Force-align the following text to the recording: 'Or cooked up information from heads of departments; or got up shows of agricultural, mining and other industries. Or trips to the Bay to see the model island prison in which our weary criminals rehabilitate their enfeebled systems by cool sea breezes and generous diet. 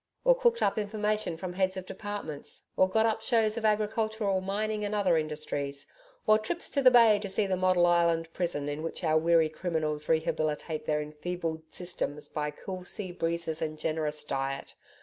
'Or 0.23 0.33
cooked 0.35 0.63
up 0.63 0.79
information 0.79 1.37
from 1.37 1.53
heads 1.53 1.77
of 1.77 1.85
departments; 1.85 2.63
or 2.75 2.89
got 2.89 3.05
up 3.05 3.21
shows 3.21 3.55
of 3.55 3.63
agricultural, 3.65 4.41
mining 4.41 4.83
and 4.83 4.95
other 4.95 5.15
industries. 5.15 5.85
Or 6.25 6.39
trips 6.39 6.71
to 6.71 6.81
the 6.81 6.89
Bay 6.89 7.19
to 7.19 7.29
see 7.29 7.45
the 7.45 7.55
model 7.55 7.85
island 7.85 8.33
prison 8.33 8.67
in 8.67 8.81
which 8.81 9.03
our 9.03 9.19
weary 9.19 9.47
criminals 9.47 10.09
rehabilitate 10.09 10.87
their 10.87 11.01
enfeebled 11.03 11.61
systems 11.71 12.29
by 12.29 12.49
cool 12.49 12.83
sea 12.83 13.11
breezes 13.11 13.61
and 13.61 13.77
generous 13.77 14.23
diet. 14.23 14.73